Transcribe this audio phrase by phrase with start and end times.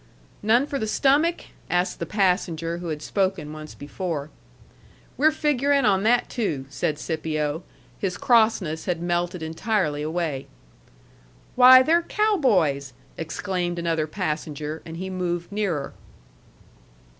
[0.41, 4.31] "None for the stomach?" asked the passenger who had spoken once before.
[5.15, 7.61] "We're figuring on that too," said Scipio.
[7.99, 10.47] His crossness had melted entirely away.
[11.55, 15.93] "Why, they're cow boys!" exclaimed another passenger; and he moved nearer.